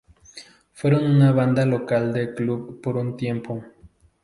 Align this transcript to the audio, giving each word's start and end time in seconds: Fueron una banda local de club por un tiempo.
Fueron 0.73 1.05
una 1.11 1.31
banda 1.31 1.63
local 1.63 2.11
de 2.11 2.33
club 2.33 2.81
por 2.81 2.97
un 2.97 3.15
tiempo. 3.17 3.63